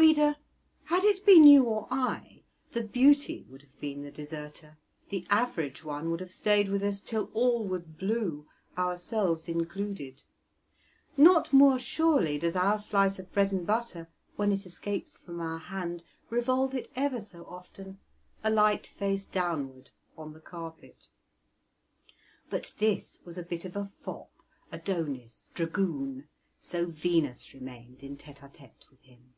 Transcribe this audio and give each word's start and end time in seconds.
Reader, 0.00 0.36
had 0.84 1.04
it 1.04 1.26
been 1.26 1.44
you 1.44 1.64
or 1.64 1.86
I, 1.90 2.42
the 2.72 2.80
beauty 2.82 3.44
would 3.50 3.60
have 3.60 3.80
been 3.80 4.02
the 4.02 4.10
deserter, 4.10 4.78
the 5.10 5.26
average 5.28 5.84
one 5.84 6.10
would 6.10 6.20
have 6.20 6.32
stayed 6.32 6.70
with 6.70 6.82
us 6.82 7.02
till 7.02 7.28
all 7.34 7.68
was 7.68 7.82
blue, 7.82 8.46
ourselves 8.78 9.46
included; 9.46 10.22
not 11.18 11.52
more 11.52 11.78
surely 11.78 12.38
does 12.38 12.56
our 12.56 12.78
slice 12.78 13.18
of 13.18 13.30
bread 13.34 13.52
and 13.52 13.66
butter, 13.66 14.08
when 14.36 14.52
it 14.52 14.64
escapes 14.64 15.18
from 15.18 15.38
our 15.38 15.58
hand, 15.58 16.02
revolve 16.30 16.74
it 16.74 16.90
ever 16.96 17.20
so 17.20 17.44
often, 17.44 17.98
alight 18.42 18.86
face 18.86 19.26
downward 19.26 19.90
on 20.16 20.32
the 20.32 20.40
carpet. 20.40 21.08
But 22.48 22.72
this 22.78 23.20
was 23.26 23.36
a 23.36 23.42
bit 23.44 23.66
of 23.66 23.76
a 23.76 23.84
fop, 23.84 24.32
Adonis, 24.72 25.50
dragoon, 25.52 26.26
so 26.58 26.86
Venus 26.86 27.52
remained 27.52 28.02
in 28.02 28.16
tete 28.16 28.42
a 28.42 28.48
tete 28.48 28.86
with 28.90 29.02
him. 29.02 29.34